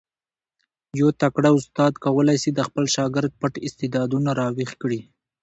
[0.99, 4.99] یو تکړه استاد کولای سي د خپل شاګرد پټ استعدادونه را ویښ کړي.